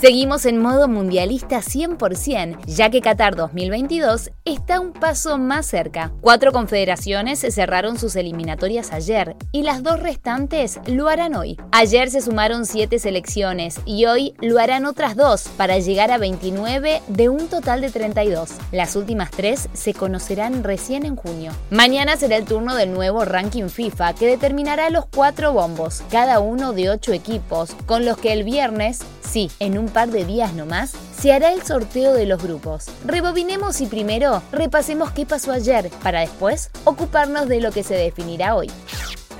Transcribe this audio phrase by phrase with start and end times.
[0.00, 6.10] Seguimos en modo mundialista 100%, ya que Qatar 2022 está un paso más cerca.
[6.22, 11.58] Cuatro confederaciones cerraron sus eliminatorias ayer y las dos restantes lo harán hoy.
[11.70, 17.02] Ayer se sumaron siete selecciones y hoy lo harán otras dos para llegar a 29
[17.06, 18.52] de un total de 32.
[18.72, 21.52] Las últimas tres se conocerán recién en junio.
[21.68, 26.72] Mañana será el turno del nuevo ranking FIFA que determinará los cuatro bombos, cada uno
[26.72, 30.92] de ocho equipos, con los que el viernes Sí, en un par de días nomás
[31.18, 32.86] se hará el sorteo de los grupos.
[33.04, 38.54] Rebobinemos y primero repasemos qué pasó ayer para después ocuparnos de lo que se definirá
[38.54, 38.70] hoy.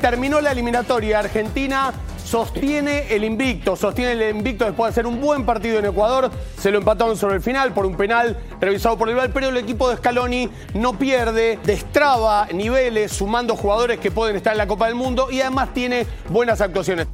[0.01, 1.19] Terminó la eliminatoria.
[1.19, 1.93] Argentina
[2.25, 6.31] sostiene el invicto, sostiene el invicto después de hacer un buen partido en Ecuador.
[6.59, 9.57] Se lo empataron sobre el final por un penal revisado por el rival, pero el
[9.57, 14.87] equipo de Scaloni no pierde, destraba niveles, sumando jugadores que pueden estar en la Copa
[14.87, 17.09] del Mundo y además tiene buenas actuaciones.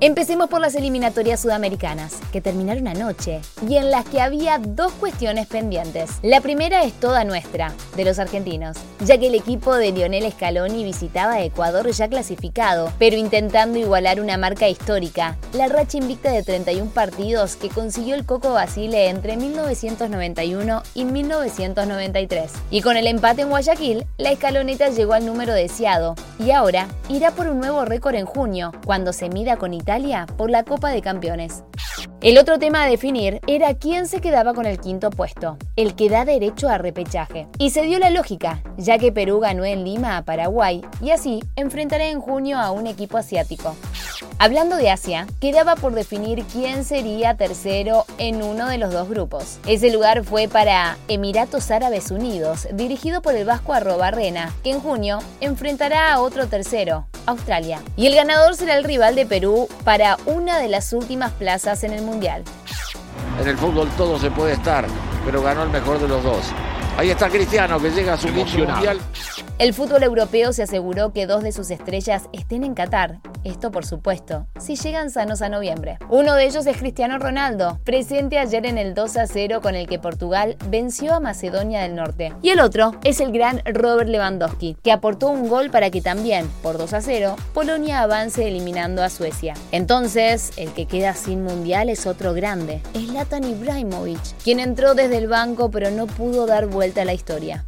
[0.00, 5.46] Empecemos por las eliminatorias sudamericanas, que terminaron anoche, y en las que había dos cuestiones
[5.46, 6.10] pendientes.
[6.20, 10.82] La primera es toda nuestra, de los argentinos, ya que el equipo de Lionel Scaloni
[10.82, 16.90] visitaba Ecuador ya clasificado, pero intentando igualar una marca histórica, la racha invicta de 31
[16.90, 22.50] partidos que consiguió el Coco Basile entre 1991 y 1993.
[22.72, 27.32] Y con el empate en Guayaquil, la escaloneta llegó al número deseado, y ahora irá
[27.32, 31.02] por un nuevo récord en junio, cuando se mida con Italia por la Copa de
[31.02, 31.64] Campeones.
[32.20, 36.08] El otro tema a definir era quién se quedaba con el quinto puesto, el que
[36.08, 37.48] da derecho a repechaje.
[37.58, 41.42] Y se dio la lógica, ya que Perú ganó en Lima a Paraguay y así
[41.56, 43.76] enfrentará en junio a un equipo asiático.
[44.44, 49.58] Hablando de Asia, quedaba por definir quién sería tercero en uno de los dos grupos.
[49.66, 55.20] Ese lugar fue para Emiratos Árabes Unidos, dirigido por el vasco Arrobarrena, que en junio
[55.40, 57.80] enfrentará a otro tercero, Australia.
[57.96, 61.94] Y el ganador será el rival de Perú para una de las últimas plazas en
[61.94, 62.44] el Mundial.
[63.40, 64.86] En el fútbol todo se puede estar,
[65.24, 66.44] pero ganó el mejor de los dos.
[66.98, 69.00] Ahí está Cristiano que llega a su mundial.
[69.56, 73.20] El fútbol europeo se aseguró que dos de sus estrellas estén en Qatar.
[73.44, 75.98] Esto por supuesto, si llegan sanos a noviembre.
[76.08, 79.86] Uno de ellos es Cristiano Ronaldo, presente ayer en el 2 a 0 con el
[79.86, 82.32] que Portugal venció a Macedonia del Norte.
[82.42, 86.48] Y el otro es el gran Robert Lewandowski, que aportó un gol para que también,
[86.60, 89.54] por 2 a 0, Polonia avance eliminando a Suecia.
[89.70, 95.18] Entonces, el que queda sin mundial es otro grande, es Latan Ibrahimovic, quien entró desde
[95.18, 97.64] el banco pero no pudo dar vuelta a la historia.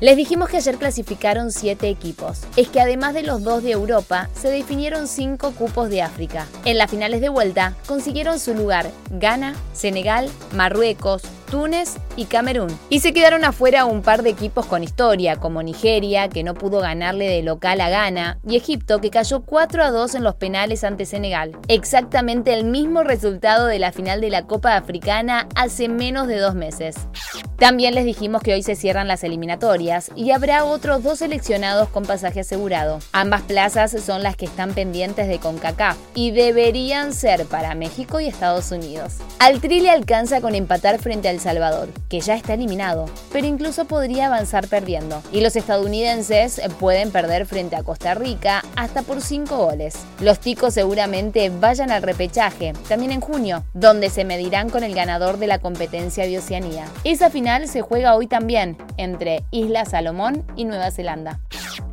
[0.00, 2.42] Les dijimos que ayer clasificaron siete equipos.
[2.56, 6.46] Es que además de los dos de Europa, se definieron cinco cupos de África.
[6.64, 12.76] En las finales de vuelta consiguieron su lugar Ghana, Senegal, Marruecos, Túnez y Camerún.
[12.90, 16.80] Y se quedaron afuera un par de equipos con historia, como Nigeria, que no pudo
[16.80, 20.84] ganarle de local a Ghana, y Egipto, que cayó 4 a 2 en los penales
[20.84, 21.56] ante Senegal.
[21.68, 26.54] Exactamente el mismo resultado de la final de la Copa Africana hace menos de dos
[26.54, 26.96] meses.
[27.58, 32.04] También les dijimos que hoy se cierran las eliminatorias y habrá otros dos seleccionados con
[32.04, 33.00] pasaje asegurado.
[33.12, 38.28] Ambas plazas son las que están pendientes de CONCACAF y deberían ser para México y
[38.28, 39.14] Estados Unidos.
[39.40, 43.84] Al Tri le alcanza con empatar frente al Salvador, que ya está eliminado, pero incluso
[43.84, 45.22] podría avanzar perdiendo.
[45.32, 49.96] Y los estadounidenses pueden perder frente a Costa Rica hasta por 5 goles.
[50.20, 55.38] Los ticos seguramente vayan al repechaje, también en junio, donde se medirán con el ganador
[55.38, 56.86] de la competencia de Oceanía.
[57.04, 61.40] Esa final se juega hoy también entre Isla Salomón y Nueva Zelanda.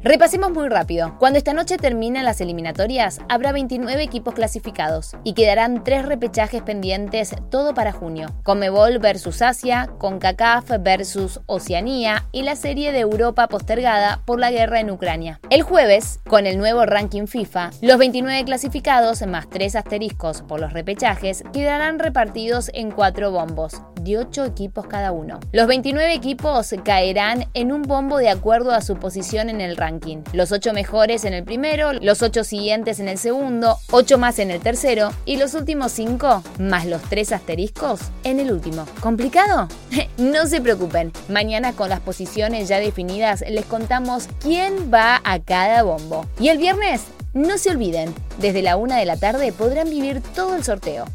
[0.07, 1.15] Repasemos muy rápido.
[1.17, 7.33] Cuando esta noche terminen las eliminatorias, habrá 29 equipos clasificados y quedarán tres repechajes pendientes
[7.49, 8.27] todo para junio.
[8.43, 14.79] Comebol versus Asia, CONCACAF versus Oceanía y la serie de Europa postergada por la guerra
[14.79, 15.39] en Ucrania.
[15.49, 20.71] El jueves, con el nuevo ranking FIFA, los 29 clasificados más tres asteriscos por los
[20.71, 25.41] repechajes quedarán repartidos en cuatro bombos de 8 equipos cada uno.
[25.51, 30.19] Los 29 equipos caerán en un bombo de acuerdo a su posición en el ranking
[30.33, 34.51] los ocho mejores en el primero, los ocho siguientes en el segundo, ocho más en
[34.51, 38.85] el tercero y los últimos cinco, más los tres asteriscos, en el último.
[38.99, 39.67] ¿Complicado?
[40.17, 45.83] no se preocupen, mañana con las posiciones ya definidas les contamos quién va a cada
[45.83, 46.25] bombo.
[46.39, 47.03] Y el viernes,
[47.33, 51.05] no se olviden, desde la una de la tarde podrán vivir todo el sorteo.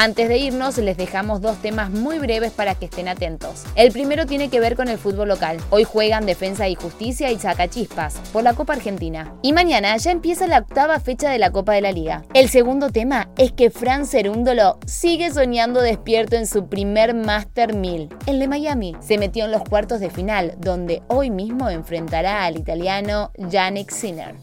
[0.00, 3.64] Antes de irnos, les dejamos dos temas muy breves para que estén atentos.
[3.74, 5.56] El primero tiene que ver con el fútbol local.
[5.70, 9.34] Hoy juegan Defensa y Justicia y Sacachispas por la Copa Argentina.
[9.42, 12.22] Y mañana ya empieza la octava fecha de la Copa de la Liga.
[12.32, 18.10] El segundo tema es que Fran Cerúndolo sigue soñando despierto en su primer Master 1000,
[18.26, 18.94] el de Miami.
[19.00, 24.36] Se metió en los cuartos de final, donde hoy mismo enfrentará al italiano Yannick Sinner.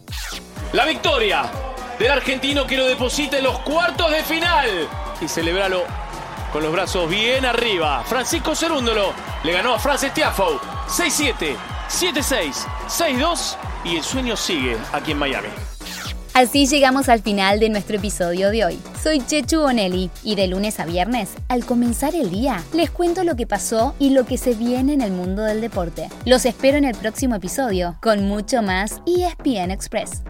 [0.74, 1.50] La victoria
[1.98, 4.68] del argentino que lo deposita en los cuartos de final
[5.20, 5.84] y celebralo
[6.52, 8.02] con los brazos bien arriba.
[8.04, 9.12] Francisco Cerúndolo
[9.44, 10.58] le ganó a Francis Tiafoe
[10.88, 11.56] 6-7,
[11.88, 15.48] 7-6, 6-2 y el sueño sigue aquí en Miami.
[16.36, 18.78] Así llegamos al final de nuestro episodio de hoy.
[19.02, 23.36] Soy Chechu Bonelli y de lunes a viernes, al comenzar el día, les cuento lo
[23.36, 26.10] que pasó y lo que se viene en el mundo del deporte.
[26.26, 30.24] Los espero en el próximo episodio con mucho más ESPN Express.